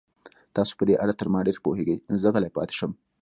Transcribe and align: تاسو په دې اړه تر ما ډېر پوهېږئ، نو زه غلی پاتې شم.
تاسو 0.55 0.73
په 0.79 0.83
دې 0.87 0.95
اړه 1.03 1.13
تر 1.19 1.27
ما 1.33 1.39
ډېر 1.47 1.57
پوهېږئ، 1.65 1.97
نو 2.09 2.15
زه 2.23 2.29
غلی 2.35 2.51
پاتې 2.57 2.73
شم. 2.79 2.91